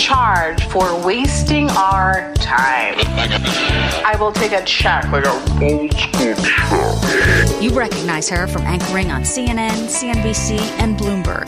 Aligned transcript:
Charge 0.00 0.64
for 0.68 0.98
wasting 1.04 1.68
our 1.72 2.32
time. 2.36 2.94
I 4.06 4.16
will 4.18 4.32
take 4.32 4.52
a 4.52 4.64
check. 4.64 5.04
Like 5.10 5.26
You 7.62 7.70
recognize 7.70 8.28
her 8.30 8.46
from 8.46 8.62
anchoring 8.62 9.10
on 9.10 9.22
CNN, 9.22 9.88
CNBC, 9.88 10.58
and 10.80 10.98
Bloomberg. 10.98 11.44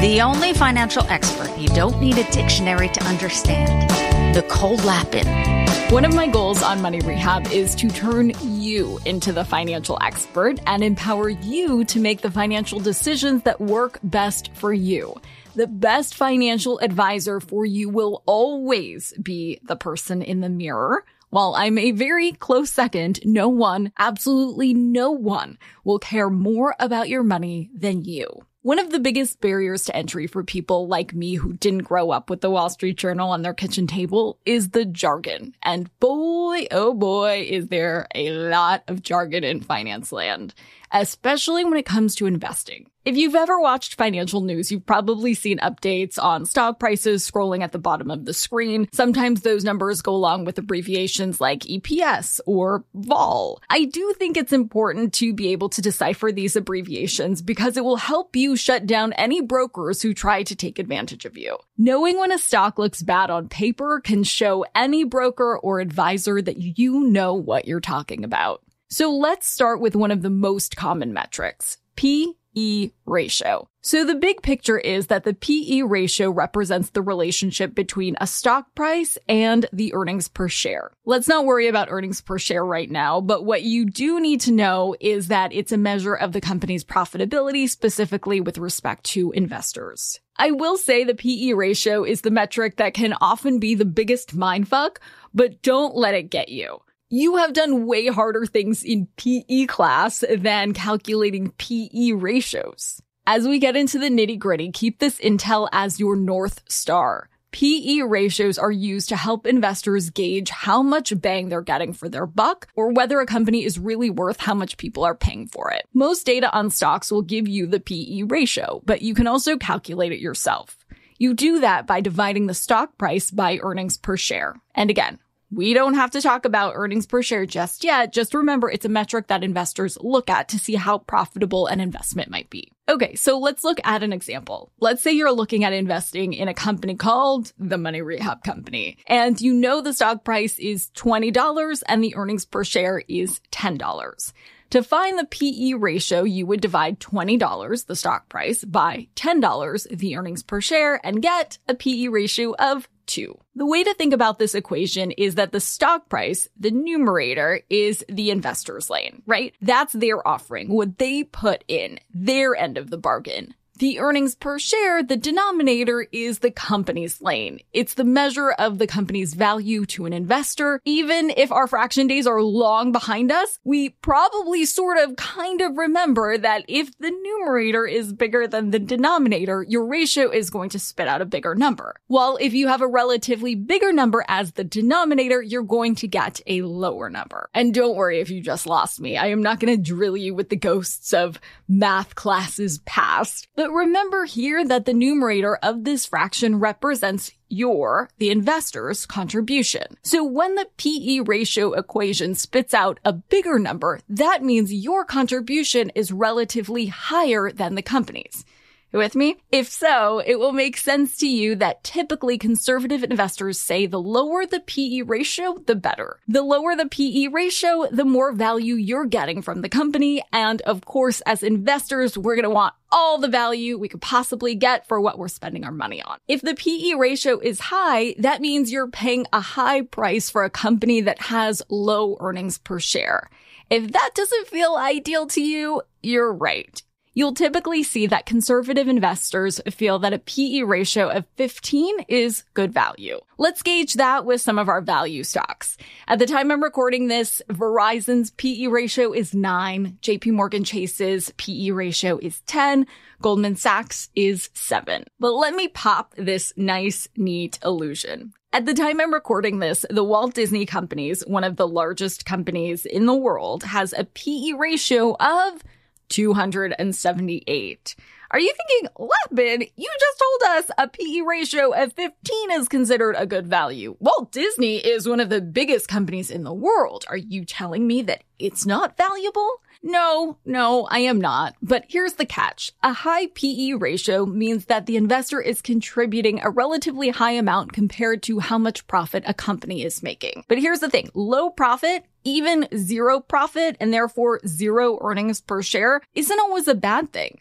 The 0.00 0.20
only 0.20 0.52
financial 0.52 1.02
expert 1.08 1.50
you 1.58 1.68
don't 1.70 2.00
need 2.00 2.18
a 2.18 2.30
dictionary 2.30 2.88
to 2.88 3.02
understand. 3.04 3.90
Nicole 4.32 4.76
Lapin. 4.76 5.57
One 5.90 6.04
of 6.04 6.14
my 6.14 6.26
goals 6.26 6.62
on 6.62 6.82
Money 6.82 7.00
Rehab 7.00 7.46
is 7.46 7.74
to 7.76 7.88
turn 7.88 8.34
you 8.42 9.00
into 9.06 9.32
the 9.32 9.42
financial 9.42 9.96
expert 10.02 10.60
and 10.66 10.84
empower 10.84 11.30
you 11.30 11.82
to 11.86 11.98
make 11.98 12.20
the 12.20 12.30
financial 12.30 12.78
decisions 12.78 13.44
that 13.44 13.58
work 13.58 13.98
best 14.02 14.50
for 14.52 14.70
you. 14.70 15.18
The 15.54 15.66
best 15.66 16.14
financial 16.14 16.78
advisor 16.80 17.40
for 17.40 17.64
you 17.64 17.88
will 17.88 18.22
always 18.26 19.14
be 19.22 19.60
the 19.62 19.76
person 19.76 20.20
in 20.20 20.42
the 20.42 20.50
mirror. 20.50 21.06
While 21.30 21.54
I'm 21.56 21.78
a 21.78 21.92
very 21.92 22.32
close 22.32 22.70
second, 22.70 23.20
no 23.24 23.48
one, 23.48 23.90
absolutely 23.98 24.74
no 24.74 25.12
one, 25.12 25.58
will 25.84 25.98
care 25.98 26.28
more 26.28 26.74
about 26.78 27.08
your 27.08 27.22
money 27.22 27.70
than 27.74 28.04
you. 28.04 28.44
One 28.68 28.78
of 28.78 28.90
the 28.90 29.00
biggest 29.00 29.40
barriers 29.40 29.84
to 29.84 29.96
entry 29.96 30.26
for 30.26 30.44
people 30.44 30.88
like 30.88 31.14
me 31.14 31.36
who 31.36 31.54
didn't 31.54 31.84
grow 31.84 32.10
up 32.10 32.28
with 32.28 32.42
the 32.42 32.50
Wall 32.50 32.68
Street 32.68 32.98
Journal 32.98 33.30
on 33.30 33.40
their 33.40 33.54
kitchen 33.54 33.86
table 33.86 34.38
is 34.44 34.68
the 34.68 34.84
jargon. 34.84 35.54
And 35.62 35.88
boy, 36.00 36.66
oh 36.70 36.92
boy, 36.92 37.46
is 37.48 37.68
there 37.68 38.06
a 38.14 38.30
lot 38.30 38.82
of 38.86 39.00
jargon 39.00 39.42
in 39.42 39.62
finance 39.62 40.12
land, 40.12 40.52
especially 40.92 41.64
when 41.64 41.78
it 41.78 41.86
comes 41.86 42.14
to 42.16 42.26
investing. 42.26 42.90
If 43.08 43.16
you've 43.16 43.36
ever 43.36 43.58
watched 43.58 43.94
financial 43.94 44.42
news, 44.42 44.70
you've 44.70 44.84
probably 44.84 45.32
seen 45.32 45.60
updates 45.60 46.22
on 46.22 46.44
stock 46.44 46.78
prices 46.78 47.26
scrolling 47.26 47.62
at 47.62 47.72
the 47.72 47.78
bottom 47.78 48.10
of 48.10 48.26
the 48.26 48.34
screen. 48.34 48.86
Sometimes 48.92 49.40
those 49.40 49.64
numbers 49.64 50.02
go 50.02 50.14
along 50.14 50.44
with 50.44 50.58
abbreviations 50.58 51.40
like 51.40 51.60
EPS 51.60 52.38
or 52.44 52.84
vol. 52.92 53.62
I 53.70 53.86
do 53.86 54.14
think 54.18 54.36
it's 54.36 54.52
important 54.52 55.14
to 55.14 55.32
be 55.32 55.52
able 55.52 55.70
to 55.70 55.80
decipher 55.80 56.30
these 56.30 56.54
abbreviations 56.54 57.40
because 57.40 57.78
it 57.78 57.84
will 57.84 57.96
help 57.96 58.36
you 58.36 58.56
shut 58.56 58.84
down 58.84 59.14
any 59.14 59.40
brokers 59.40 60.02
who 60.02 60.12
try 60.12 60.42
to 60.42 60.54
take 60.54 60.78
advantage 60.78 61.24
of 61.24 61.38
you. 61.38 61.56
Knowing 61.78 62.18
when 62.18 62.30
a 62.30 62.36
stock 62.36 62.78
looks 62.78 63.02
bad 63.02 63.30
on 63.30 63.48
paper 63.48 64.02
can 64.04 64.22
show 64.22 64.66
any 64.74 65.04
broker 65.04 65.58
or 65.58 65.80
advisor 65.80 66.42
that 66.42 66.58
you 66.58 67.00
know 67.04 67.32
what 67.32 67.66
you're 67.66 67.80
talking 67.80 68.22
about. 68.22 68.62
So 68.90 69.14
let's 69.14 69.46
start 69.46 69.82
with 69.82 69.94
one 69.94 70.10
of 70.10 70.22
the 70.22 70.30
most 70.30 70.74
common 70.74 71.12
metrics, 71.12 71.76
PE 71.96 72.90
ratio. 73.04 73.68
So 73.82 74.06
the 74.06 74.14
big 74.14 74.40
picture 74.40 74.78
is 74.78 75.08
that 75.08 75.24
the 75.24 75.34
PE 75.34 75.82
ratio 75.82 76.30
represents 76.30 76.88
the 76.88 77.02
relationship 77.02 77.74
between 77.74 78.16
a 78.18 78.26
stock 78.26 78.74
price 78.74 79.18
and 79.28 79.66
the 79.74 79.92
earnings 79.92 80.28
per 80.28 80.48
share. 80.48 80.90
Let's 81.04 81.28
not 81.28 81.44
worry 81.44 81.68
about 81.68 81.88
earnings 81.90 82.22
per 82.22 82.38
share 82.38 82.64
right 82.64 82.90
now, 82.90 83.20
but 83.20 83.44
what 83.44 83.62
you 83.62 83.84
do 83.84 84.20
need 84.20 84.40
to 84.42 84.52
know 84.52 84.96
is 85.00 85.28
that 85.28 85.52
it's 85.52 85.72
a 85.72 85.76
measure 85.76 86.14
of 86.14 86.32
the 86.32 86.40
company's 86.40 86.82
profitability, 86.82 87.68
specifically 87.68 88.40
with 88.40 88.56
respect 88.56 89.04
to 89.04 89.32
investors. 89.32 90.18
I 90.38 90.50
will 90.52 90.78
say 90.78 91.04
the 91.04 91.14
PE 91.14 91.52
ratio 91.52 92.04
is 92.04 92.22
the 92.22 92.30
metric 92.30 92.76
that 92.76 92.94
can 92.94 93.14
often 93.20 93.58
be 93.58 93.74
the 93.74 93.84
biggest 93.84 94.34
mindfuck, 94.34 94.96
but 95.34 95.60
don't 95.60 95.94
let 95.94 96.14
it 96.14 96.30
get 96.30 96.48
you. 96.48 96.80
You 97.10 97.36
have 97.36 97.54
done 97.54 97.86
way 97.86 98.08
harder 98.08 98.44
things 98.44 98.84
in 98.84 99.08
PE 99.16 99.64
class 99.64 100.22
than 100.30 100.74
calculating 100.74 101.52
PE 101.52 102.12
ratios. 102.12 103.00
As 103.26 103.48
we 103.48 103.58
get 103.58 103.76
into 103.76 103.98
the 103.98 104.10
nitty 104.10 104.38
gritty, 104.38 104.70
keep 104.70 104.98
this 104.98 105.18
intel 105.18 105.70
as 105.72 105.98
your 105.98 106.16
North 106.16 106.62
Star. 106.68 107.30
PE 107.50 108.00
ratios 108.02 108.58
are 108.58 108.70
used 108.70 109.08
to 109.08 109.16
help 109.16 109.46
investors 109.46 110.10
gauge 110.10 110.50
how 110.50 110.82
much 110.82 111.18
bang 111.18 111.48
they're 111.48 111.62
getting 111.62 111.94
for 111.94 112.10
their 112.10 112.26
buck 112.26 112.68
or 112.74 112.92
whether 112.92 113.20
a 113.20 113.26
company 113.26 113.64
is 113.64 113.78
really 113.78 114.10
worth 114.10 114.40
how 114.40 114.52
much 114.52 114.76
people 114.76 115.02
are 115.02 115.14
paying 115.14 115.46
for 115.46 115.70
it. 115.70 115.86
Most 115.94 116.26
data 116.26 116.54
on 116.54 116.68
stocks 116.68 117.10
will 117.10 117.22
give 117.22 117.48
you 117.48 117.66
the 117.66 117.80
PE 117.80 118.24
ratio, 118.24 118.82
but 118.84 119.00
you 119.00 119.14
can 119.14 119.26
also 119.26 119.56
calculate 119.56 120.12
it 120.12 120.20
yourself. 120.20 120.76
You 121.16 121.32
do 121.32 121.60
that 121.60 121.86
by 121.86 122.02
dividing 122.02 122.48
the 122.48 122.54
stock 122.54 122.98
price 122.98 123.30
by 123.30 123.60
earnings 123.62 123.96
per 123.96 124.18
share. 124.18 124.56
And 124.74 124.90
again, 124.90 125.18
we 125.50 125.72
don't 125.72 125.94
have 125.94 126.10
to 126.10 126.20
talk 126.20 126.44
about 126.44 126.74
earnings 126.74 127.06
per 127.06 127.22
share 127.22 127.46
just 127.46 127.84
yet. 127.84 128.12
Just 128.12 128.34
remember 128.34 128.70
it's 128.70 128.84
a 128.84 128.90
metric 128.90 129.28
that 129.28 129.42
investors 129.42 129.96
look 130.00 130.28
at 130.28 130.48
to 130.48 130.58
see 130.58 130.74
how 130.74 130.98
profitable 130.98 131.66
an 131.66 131.80
investment 131.80 132.30
might 132.30 132.50
be. 132.50 132.72
Okay, 132.88 133.14
so 133.14 133.38
let's 133.38 133.64
look 133.64 133.78
at 133.84 134.02
an 134.02 134.12
example. 134.12 134.72
Let's 134.80 135.02
say 135.02 135.12
you're 135.12 135.32
looking 135.32 135.64
at 135.64 135.72
investing 135.72 136.32
in 136.32 136.48
a 136.48 136.54
company 136.54 136.94
called 136.94 137.52
the 137.58 137.78
Money 137.78 138.02
Rehab 138.02 138.44
Company, 138.44 138.98
and 139.06 139.40
you 139.40 139.52
know 139.54 139.80
the 139.80 139.92
stock 139.92 140.24
price 140.24 140.58
is 140.58 140.90
$20 140.96 141.82
and 141.86 142.02
the 142.02 142.16
earnings 142.16 142.44
per 142.44 142.64
share 142.64 143.02
is 143.08 143.40
$10. 143.52 144.32
To 144.70 144.82
find 144.82 145.18
the 145.18 145.24
PE 145.24 145.74
ratio, 145.78 146.24
you 146.24 146.44
would 146.44 146.60
divide 146.60 147.00
$20, 147.00 147.86
the 147.86 147.96
stock 147.96 148.28
price, 148.28 148.64
by 148.64 149.08
$10, 149.16 149.88
the 149.88 150.16
earnings 150.16 150.42
per 150.42 150.60
share, 150.60 151.00
and 151.02 151.22
get 151.22 151.56
a 151.68 151.74
PE 151.74 152.08
ratio 152.08 152.54
of 152.58 152.86
2. 153.08 153.36
The 153.56 153.66
way 153.66 153.82
to 153.82 153.94
think 153.94 154.12
about 154.12 154.38
this 154.38 154.54
equation 154.54 155.10
is 155.10 155.34
that 155.34 155.50
the 155.50 155.60
stock 155.60 156.08
price, 156.08 156.48
the 156.56 156.70
numerator, 156.70 157.62
is 157.68 158.04
the 158.08 158.30
investor's 158.30 158.88
lane, 158.88 159.22
right? 159.26 159.54
That's 159.60 159.92
their 159.92 160.26
offering, 160.26 160.68
what 160.68 160.98
they 160.98 161.24
put 161.24 161.64
in, 161.66 161.98
their 162.14 162.54
end 162.54 162.78
of 162.78 162.90
the 162.90 162.98
bargain. 162.98 163.54
The 163.78 164.00
earnings 164.00 164.34
per 164.34 164.58
share, 164.58 165.04
the 165.04 165.16
denominator 165.16 166.04
is 166.10 166.40
the 166.40 166.50
company's 166.50 167.22
lane. 167.22 167.60
It's 167.72 167.94
the 167.94 168.02
measure 168.02 168.50
of 168.50 168.78
the 168.78 168.88
company's 168.88 169.34
value 169.34 169.86
to 169.86 170.04
an 170.04 170.12
investor. 170.12 170.80
Even 170.84 171.30
if 171.30 171.52
our 171.52 171.68
fraction 171.68 172.08
days 172.08 172.26
are 172.26 172.42
long 172.42 172.90
behind 172.90 173.30
us, 173.30 173.60
we 173.62 173.90
probably 173.90 174.64
sort 174.64 174.98
of 174.98 175.14
kind 175.14 175.60
of 175.60 175.76
remember 175.76 176.36
that 176.36 176.64
if 176.66 176.98
the 176.98 177.12
numerator 177.12 177.86
is 177.86 178.12
bigger 178.12 178.48
than 178.48 178.72
the 178.72 178.80
denominator, 178.80 179.64
your 179.68 179.86
ratio 179.86 180.28
is 180.28 180.50
going 180.50 180.70
to 180.70 180.80
spit 180.80 181.06
out 181.06 181.22
a 181.22 181.24
bigger 181.24 181.54
number. 181.54 181.94
While 182.08 182.36
if 182.40 182.54
you 182.54 182.66
have 182.66 182.82
a 182.82 182.88
relatively 182.88 183.54
bigger 183.54 183.92
number 183.92 184.24
as 184.26 184.52
the 184.52 184.64
denominator, 184.64 185.40
you're 185.40 185.62
going 185.62 185.94
to 185.96 186.08
get 186.08 186.40
a 186.48 186.62
lower 186.62 187.10
number. 187.10 187.48
And 187.54 187.72
don't 187.72 187.94
worry 187.94 188.18
if 188.18 188.28
you 188.28 188.40
just 188.40 188.66
lost 188.66 189.00
me. 189.00 189.16
I 189.16 189.26
am 189.26 189.40
not 189.40 189.60
going 189.60 189.76
to 189.76 189.80
drill 189.80 190.16
you 190.16 190.34
with 190.34 190.48
the 190.48 190.56
ghosts 190.56 191.14
of 191.14 191.40
math 191.68 192.16
classes 192.16 192.80
past. 192.80 193.46
But 193.68 193.74
remember 193.74 194.24
here 194.24 194.64
that 194.64 194.86
the 194.86 194.94
numerator 194.94 195.56
of 195.56 195.84
this 195.84 196.06
fraction 196.06 196.58
represents 196.58 197.32
your, 197.50 198.08
the 198.16 198.30
investor's 198.30 199.04
contribution. 199.04 199.98
So 200.02 200.24
when 200.24 200.54
the 200.54 200.70
PE 200.78 201.20
ratio 201.26 201.74
equation 201.74 202.34
spits 202.34 202.72
out 202.72 202.98
a 203.04 203.12
bigger 203.12 203.58
number, 203.58 204.00
that 204.08 204.42
means 204.42 204.72
your 204.72 205.04
contribution 205.04 205.90
is 205.94 206.10
relatively 206.10 206.86
higher 206.86 207.52
than 207.52 207.74
the 207.74 207.82
company's. 207.82 208.42
You 208.90 209.00
with 209.00 209.14
me? 209.14 209.36
If 209.52 209.68
so, 209.68 210.20
it 210.24 210.38
will 210.38 210.52
make 210.52 210.78
sense 210.78 211.18
to 211.18 211.28
you 211.28 211.54
that 211.56 211.84
typically 211.84 212.38
conservative 212.38 213.02
investors 213.02 213.60
say 213.60 213.84
the 213.84 214.00
lower 214.00 214.46
the 214.46 214.60
PE 214.60 215.02
ratio, 215.02 215.58
the 215.66 215.74
better. 215.74 216.20
The 216.26 216.40
lower 216.40 216.74
the 216.74 216.86
PE 216.86 217.26
ratio, 217.26 217.86
the 217.90 218.06
more 218.06 218.32
value 218.32 218.76
you're 218.76 219.04
getting 219.04 219.42
from 219.42 219.60
the 219.60 219.68
company. 219.68 220.22
And 220.32 220.62
of 220.62 220.86
course, 220.86 221.20
as 221.26 221.42
investors, 221.42 222.16
we're 222.16 222.36
going 222.36 222.44
to 222.44 222.50
want 222.50 222.72
all 222.90 223.18
the 223.18 223.28
value 223.28 223.76
we 223.76 223.88
could 223.88 224.00
possibly 224.00 224.54
get 224.54 224.88
for 224.88 224.98
what 224.98 225.18
we're 225.18 225.28
spending 225.28 225.64
our 225.64 225.72
money 225.72 226.00
on. 226.00 226.16
If 226.26 226.40
the 226.40 226.54
PE 226.54 226.94
ratio 226.94 227.38
is 227.38 227.60
high, 227.60 228.14
that 228.18 228.40
means 228.40 228.72
you're 228.72 228.88
paying 228.88 229.26
a 229.34 229.40
high 229.40 229.82
price 229.82 230.30
for 230.30 230.44
a 230.44 230.50
company 230.50 231.02
that 231.02 231.20
has 231.20 231.60
low 231.68 232.16
earnings 232.20 232.56
per 232.56 232.80
share. 232.80 233.28
If 233.68 233.92
that 233.92 234.10
doesn't 234.14 234.46
feel 234.46 234.76
ideal 234.76 235.26
to 235.26 235.42
you, 235.42 235.82
you're 236.02 236.32
right. 236.32 236.82
You'll 237.18 237.34
typically 237.34 237.82
see 237.82 238.06
that 238.06 238.26
conservative 238.26 238.86
investors 238.86 239.60
feel 239.72 239.98
that 239.98 240.12
a 240.12 240.20
PE 240.20 240.62
ratio 240.62 241.08
of 241.08 241.26
15 241.34 242.04
is 242.06 242.44
good 242.54 242.72
value. 242.72 243.18
Let's 243.38 243.60
gauge 243.60 243.94
that 243.94 244.24
with 244.24 244.40
some 244.40 244.56
of 244.56 244.68
our 244.68 244.80
value 244.80 245.24
stocks. 245.24 245.76
At 246.06 246.20
the 246.20 246.26
time 246.26 246.52
I'm 246.52 246.62
recording 246.62 247.08
this, 247.08 247.42
Verizon's 247.50 248.30
PE 248.30 248.68
ratio 248.68 249.12
is 249.12 249.34
9, 249.34 249.98
JP 250.00 250.30
Morgan 250.30 250.62
Chase's 250.62 251.32
PE 251.38 251.70
ratio 251.70 252.18
is 252.18 252.40
10, 252.42 252.86
Goldman 253.20 253.56
Sachs 253.56 254.10
is 254.14 254.48
7. 254.54 255.02
But 255.18 255.32
let 255.32 255.54
me 255.54 255.66
pop 255.66 256.14
this 256.16 256.52
nice, 256.56 257.08
neat 257.16 257.58
illusion. 257.64 258.32
At 258.52 258.64
the 258.64 258.74
time 258.74 259.00
I'm 259.00 259.12
recording 259.12 259.58
this, 259.58 259.84
the 259.90 260.04
Walt 260.04 260.34
Disney 260.34 260.66
Companies, 260.66 261.24
one 261.26 261.42
of 261.42 261.56
the 261.56 261.66
largest 261.66 262.24
companies 262.24 262.86
in 262.86 263.06
the 263.06 263.14
world, 263.14 263.64
has 263.64 263.92
a 263.92 264.04
PE 264.04 264.52
ratio 264.52 265.16
of 265.18 265.64
278. 266.08 267.96
Are 268.30 268.40
you 268.40 268.52
thinking, 268.68 268.90
Lapin, 268.98 269.66
you 269.76 269.90
just 270.00 270.18
told 270.18 270.58
us 270.58 270.70
a 270.76 270.88
PE 270.88 271.22
ratio 271.26 271.72
of 271.72 271.94
15 271.94 272.50
is 272.52 272.68
considered 272.68 273.14
a 273.16 273.26
good 273.26 273.46
value. 273.46 273.96
Walt 274.00 274.32
Disney 274.32 274.76
is 274.76 275.08
one 275.08 275.20
of 275.20 275.30
the 275.30 275.40
biggest 275.40 275.88
companies 275.88 276.30
in 276.30 276.44
the 276.44 276.52
world. 276.52 277.06
Are 277.08 277.16
you 277.16 277.46
telling 277.46 277.86
me 277.86 278.02
that 278.02 278.24
it's 278.38 278.66
not 278.66 278.98
valuable? 278.98 279.62
No, 279.82 280.38
no, 280.44 280.86
I 280.90 281.00
am 281.00 281.20
not. 281.20 281.54
But 281.62 281.84
here's 281.88 282.14
the 282.14 282.26
catch. 282.26 282.72
A 282.82 282.92
high 282.92 283.28
PE 283.28 283.72
ratio 283.74 284.26
means 284.26 284.66
that 284.66 284.86
the 284.86 284.96
investor 284.96 285.40
is 285.40 285.62
contributing 285.62 286.40
a 286.40 286.50
relatively 286.50 287.10
high 287.10 287.32
amount 287.32 287.72
compared 287.72 288.22
to 288.24 288.40
how 288.40 288.58
much 288.58 288.86
profit 288.86 289.22
a 289.26 289.34
company 289.34 289.82
is 289.82 290.02
making. 290.02 290.44
But 290.48 290.58
here's 290.58 290.80
the 290.80 290.90
thing. 290.90 291.10
Low 291.14 291.50
profit 291.50 292.04
even 292.24 292.68
zero 292.76 293.20
profit 293.20 293.76
and 293.80 293.92
therefore 293.92 294.40
zero 294.46 294.98
earnings 295.00 295.40
per 295.40 295.62
share 295.62 296.02
isn't 296.14 296.40
always 296.40 296.68
a 296.68 296.74
bad 296.74 297.12
thing. 297.12 297.40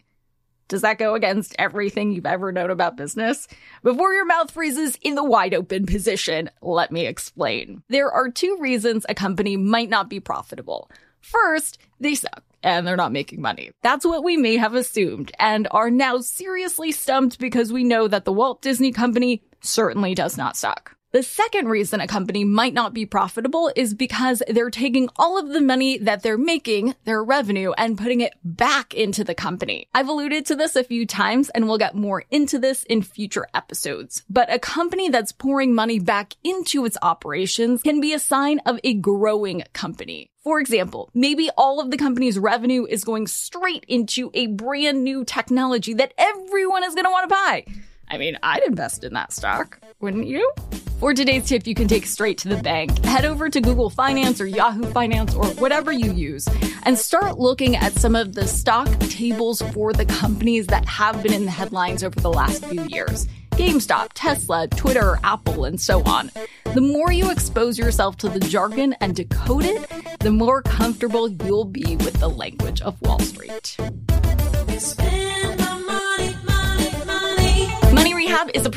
Does 0.69 0.81
that 0.81 0.98
go 0.98 1.16
against 1.16 1.56
everything 1.57 2.12
you've 2.12 2.25
ever 2.25 2.51
known 2.51 2.69
about 2.69 2.98
business? 2.98 3.48
Before 3.84 4.13
your 4.13 4.25
mouth 4.25 4.51
freezes 4.51 4.98
in 5.01 5.16
the 5.16 5.24
wide 5.24 5.54
open 5.54 5.86
position, 5.86 6.50
let 6.62 6.92
me 6.92 7.06
explain. 7.06 7.84
There 7.88 8.12
are 8.12 8.30
two 8.30 8.57
reasons 8.60 9.06
a 9.07 9.16
company 9.16 9.56
might 9.56 9.89
not 9.89 10.10
be 10.10 10.19
profitable. 10.19 10.92
First, 11.27 11.77
they 12.00 12.15
suck 12.15 12.44
and 12.63 12.88
they're 12.88 12.95
not 12.95 13.12
making 13.12 13.41
money. 13.41 13.71
That's 13.83 14.06
what 14.06 14.24
we 14.24 14.38
may 14.38 14.57
have 14.57 14.74
assumed 14.74 15.31
and 15.39 15.68
are 15.71 15.91
now 15.91 16.19
seriously 16.19 16.91
stumped 16.91 17.39
because 17.39 17.71
we 17.71 17.83
know 17.83 18.07
that 18.07 18.25
the 18.25 18.31
Walt 18.31 18.62
Disney 18.62 18.91
Company 18.91 19.44
certainly 19.62 20.15
does 20.15 20.38
not 20.38 20.56
suck. 20.56 20.96
The 21.17 21.23
second 21.23 21.67
reason 21.67 21.99
a 21.99 22.05
company 22.05 22.43
might 22.43 22.75
not 22.75 22.93
be 22.93 23.07
profitable 23.07 23.71
is 23.75 23.95
because 23.95 24.43
they're 24.47 24.69
taking 24.69 25.09
all 25.15 25.39
of 25.39 25.49
the 25.49 25.61
money 25.61 25.97
that 25.97 26.21
they're 26.21 26.37
making, 26.37 26.93
their 27.05 27.23
revenue, 27.23 27.71
and 27.75 27.97
putting 27.97 28.21
it 28.21 28.35
back 28.43 28.93
into 28.93 29.23
the 29.23 29.33
company. 29.33 29.87
I've 29.95 30.09
alluded 30.09 30.45
to 30.45 30.55
this 30.55 30.75
a 30.75 30.83
few 30.83 31.07
times 31.07 31.49
and 31.49 31.67
we'll 31.67 31.79
get 31.79 31.95
more 31.95 32.23
into 32.29 32.59
this 32.59 32.83
in 32.83 33.01
future 33.01 33.47
episodes. 33.55 34.25
But 34.29 34.53
a 34.53 34.59
company 34.59 35.09
that's 35.09 35.31
pouring 35.31 35.73
money 35.73 35.97
back 35.97 36.35
into 36.43 36.85
its 36.85 36.99
operations 37.01 37.81
can 37.81 37.99
be 37.99 38.13
a 38.13 38.19
sign 38.19 38.59
of 38.67 38.79
a 38.83 38.93
growing 38.93 39.63
company. 39.73 40.29
For 40.43 40.59
example, 40.59 41.09
maybe 41.15 41.49
all 41.57 41.81
of 41.81 41.89
the 41.89 41.97
company's 41.97 42.37
revenue 42.37 42.85
is 42.85 43.03
going 43.03 43.25
straight 43.25 43.85
into 43.87 44.29
a 44.35 44.45
brand 44.45 45.03
new 45.03 45.25
technology 45.25 45.95
that 45.95 46.13
everyone 46.15 46.83
is 46.83 46.93
going 46.93 47.05
to 47.05 47.11
want 47.11 47.27
to 47.27 47.35
buy. 47.35 47.65
I 48.09 48.18
mean, 48.18 48.38
I'd 48.42 48.63
invest 48.63 49.04
in 49.04 49.13
that 49.13 49.33
stock, 49.33 49.80
wouldn't 50.00 50.27
you? 50.27 50.51
For 51.00 51.13
today's 51.13 51.48
tip, 51.48 51.68
you 51.68 51.75
can 51.75 51.88
take 51.88 52.06
straight 52.07 52.39
to 52.39 52.48
the 52.48 52.57
bank. 52.57 53.06
Head 53.06 53.25
over 53.25 53.50
to 53.50 53.62
Google 53.62 53.89
Finance 53.89 54.42
or 54.42 54.48
Yahoo 54.48 54.86
Finance 54.92 55.36
or 55.36 55.45
whatever 55.56 55.92
you 55.92 56.12
use 56.12 56.48
and 56.83 56.98
start 56.98 57.38
looking 57.38 57.75
at 57.75 57.94
some 57.94 58.15
of 58.15 58.33
the 58.33 58.48
stock 58.48 58.88
tables 59.01 59.62
for 59.74 59.94
the 59.94 60.06
companies 60.06 60.68
that 60.68 60.86
have 60.86 61.21
been 61.21 61.33
in 61.33 61.45
the 61.45 61.51
headlines 61.51 62.04
over 62.04 62.19
the 62.19 62.31
last 62.31 62.65
few 62.65 62.83
years. 62.86 63.27
GameStop, 63.51 64.10
Tesla, 64.13 64.68
Twitter, 64.68 65.19
Apple, 65.24 65.65
and 65.65 65.80
so 65.80 66.03
on. 66.03 66.31
The 66.74 66.81
more 66.81 67.12
you 67.12 67.31
expose 67.31 67.77
yourself 67.77 68.18
to 68.18 68.30
the 68.30 68.39
jargon 68.39 68.94
and 69.01 69.15
decode 69.15 69.65
it, 69.65 70.19
the 70.19 70.31
more 70.31 70.62
comfortable 70.62 71.27
you'll 71.27 71.65
be 71.65 71.95
with 71.98 72.13
the 72.19 72.30
language 72.30 72.81
of 72.81 73.00
Wall 73.01 73.19
Street. 73.19 73.77